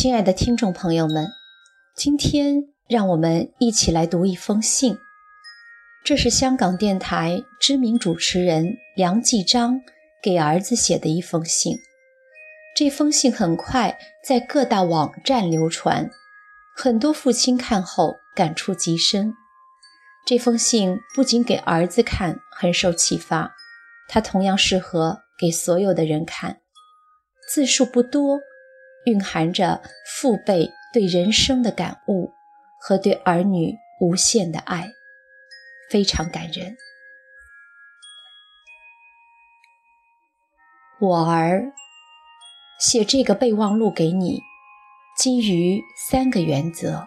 [0.00, 1.26] 亲爱的听众朋友们，
[1.96, 4.96] 今天让我们一起来读一封信。
[6.04, 9.80] 这是香港电台知名主持人梁继章
[10.22, 11.76] 给儿子写的一封信。
[12.76, 16.08] 这封信很快在各大网站流传，
[16.76, 19.34] 很多父亲看后感触极深。
[20.24, 23.50] 这封信不仅给儿子看很受启发，
[24.08, 26.60] 它同样适合给所有的人看。
[27.52, 28.38] 字数不多。
[29.06, 32.32] 蕴含着父辈对人生的感悟
[32.80, 34.92] 和对儿女无限的爱，
[35.90, 36.76] 非常感人。
[41.00, 41.72] 我儿，
[42.80, 44.40] 写这个备忘录给你，
[45.16, 47.06] 基于三个原则：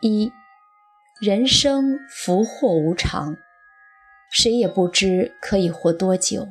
[0.00, 0.32] 一，
[1.20, 3.36] 人生福祸无常，
[4.30, 6.48] 谁也不知可以活多久，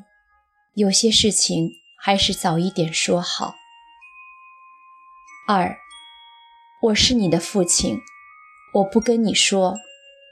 [0.76, 3.56] 有些事情还是早一点说好。
[5.46, 5.78] 二，
[6.82, 8.00] 我是你的父亲，
[8.76, 9.76] 我不跟你说，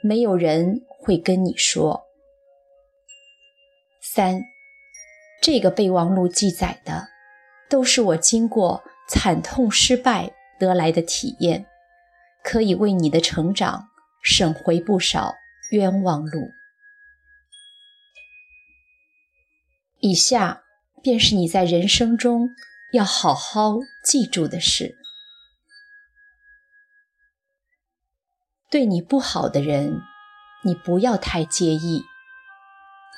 [0.02, 2.04] 没有人会跟你说。
[4.00, 4.40] 三，
[5.42, 7.08] 这个备忘录记载的，
[7.68, 11.66] 都是我经过惨痛失败得来的体验，
[12.42, 13.90] 可以为你的成长
[14.22, 15.34] 省回不少
[15.72, 16.48] 冤枉路。
[20.00, 20.62] 以下
[21.02, 22.48] 便是你在人生中
[22.94, 25.00] 要好好记住的事。
[28.72, 30.00] 对你不好的人，
[30.62, 32.06] 你不要太介意。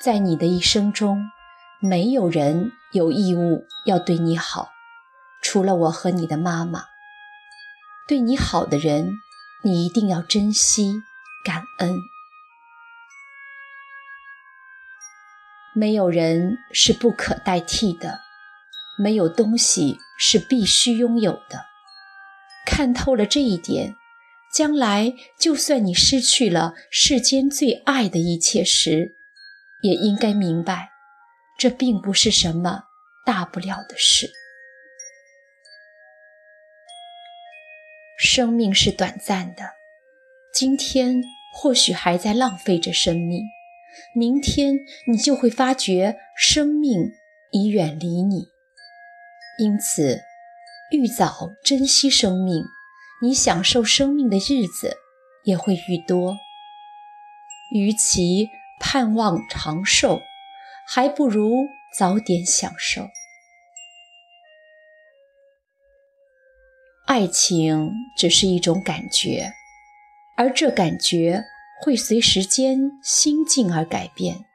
[0.01, 1.31] 在你的一生中，
[1.79, 4.71] 没有人有义务要对你好，
[5.41, 6.83] 除了我和你的妈妈。
[8.05, 9.13] 对你好的人，
[9.63, 11.01] 你一定要珍惜、
[11.45, 11.95] 感恩。
[15.73, 18.19] 没有人是不可代替的，
[18.97, 21.67] 没有东西是必须拥有的。
[22.65, 23.95] 看透了这一点。
[24.55, 29.17] 将来，就算你失去了世间最爱的一切时，
[29.83, 30.91] 也应该明白，
[31.59, 32.83] 这并不是什么
[33.25, 34.31] 大不了的事。
[38.17, 39.71] 生命是短暂的，
[40.53, 41.21] 今天
[41.53, 43.41] 或许还在浪费着生命，
[44.15, 44.79] 明天
[45.11, 47.11] 你就会发觉生命
[47.51, 48.47] 已远离你。
[49.59, 50.21] 因此，
[50.91, 52.63] 愈早珍惜生命。
[53.25, 54.97] 你享受生命的日子
[55.43, 56.37] 也会愈多。
[57.71, 58.49] 与其
[58.79, 60.21] 盼望长寿，
[60.87, 61.65] 还不如
[61.97, 63.07] 早点享受。
[67.07, 69.51] 爱情只是一种感觉，
[70.37, 71.43] 而这感觉
[71.83, 74.45] 会随时间、心境而改变。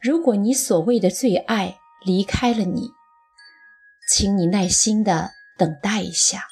[0.00, 2.88] 如果你所谓的最爱离开了你，
[4.08, 6.48] 请你耐心的等待一下。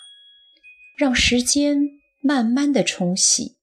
[1.02, 3.56] 让时间慢慢的冲洗，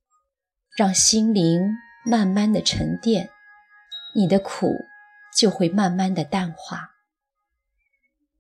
[0.76, 1.62] 让心灵
[2.04, 3.30] 慢慢的沉淀，
[4.14, 4.76] 你的苦
[5.34, 6.90] 就会慢慢的淡化。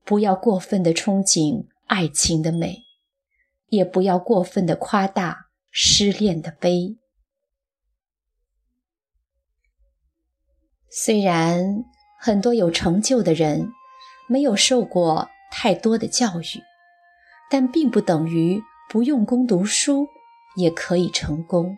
[0.04, 2.84] 不要过分的憧憬爱情的美，
[3.68, 6.98] 也不要过分的夸大失恋的悲。
[10.90, 11.86] 虽然
[12.20, 13.72] 很多有成就的人
[14.28, 16.62] 没有受过太多的教育，
[17.50, 18.62] 但并不等于。
[18.90, 20.08] 不用功读书
[20.58, 21.78] 也可以成功。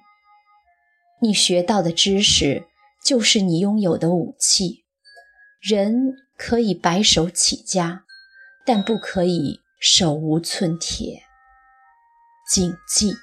[1.22, 2.64] 你学到的知识
[3.04, 4.86] 就是你拥有的武器。
[5.60, 8.06] 人可以白手起家，
[8.66, 11.24] 但不可以手无寸铁。
[12.50, 13.14] 谨记，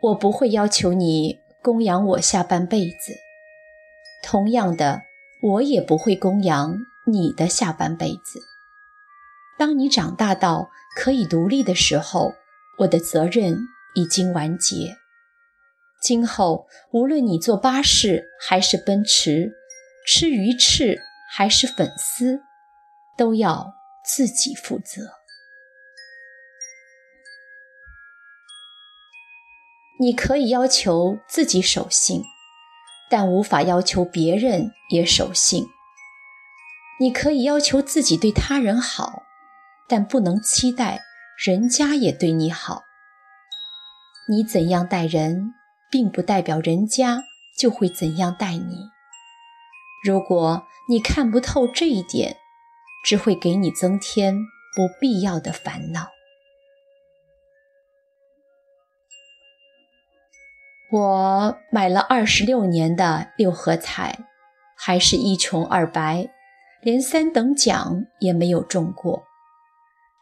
[0.00, 3.14] 我不会要求你供养我下半辈子，
[4.24, 5.02] 同样的，
[5.42, 8.40] 我也不会供养你的下半辈子。
[9.62, 12.34] 当你长大到可以独立的时候，
[12.78, 13.56] 我的责任
[13.94, 14.96] 已经完结。
[16.02, 19.52] 今后无论你坐巴士还是奔驰，
[20.04, 20.98] 吃鱼翅
[21.30, 22.40] 还是粉丝，
[23.16, 23.72] 都要
[24.04, 25.02] 自己负责。
[30.00, 32.24] 你可以要求自己守信，
[33.08, 35.68] 但无法要求别人也守信。
[36.98, 39.22] 你可以要求自己对他人好。
[39.88, 41.00] 但不能期待
[41.44, 42.82] 人家也对你好。
[44.28, 45.52] 你怎样待人，
[45.90, 47.24] 并不代表人家
[47.58, 48.88] 就会怎样待你。
[50.04, 52.36] 如果你看不透这一点，
[53.04, 56.08] 只会给你增添不必要的烦恼。
[60.90, 64.26] 我买了二十六年的六合彩，
[64.76, 66.28] 还是一穷二白，
[66.82, 69.24] 连三等奖也没有中过。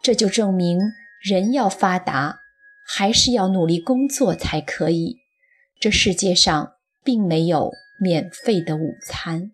[0.03, 0.79] 这就证明，
[1.23, 2.41] 人要发达，
[2.87, 5.19] 还是要努力工作才可以。
[5.79, 6.75] 这世界上
[7.05, 9.53] 并没有免费的午餐。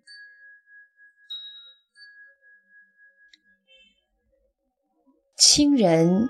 [5.36, 6.28] 亲人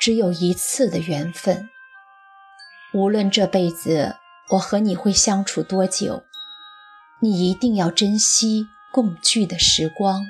[0.00, 1.68] 只有一次的缘分，
[2.94, 4.16] 无论这辈子
[4.50, 6.24] 我和你会相处多久，
[7.20, 10.24] 你一定要珍惜共聚的时光。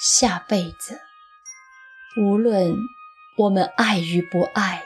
[0.00, 1.00] 下辈子，
[2.20, 2.76] 无论
[3.36, 4.82] 我们爱与不爱，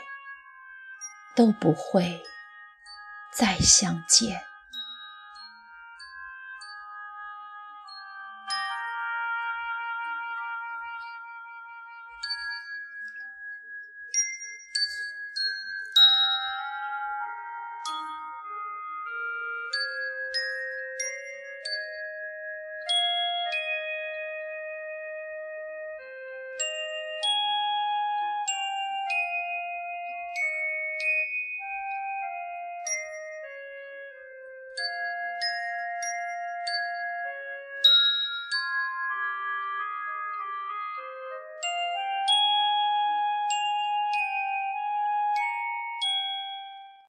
[1.35, 2.21] 都不会
[3.33, 4.39] 再相见。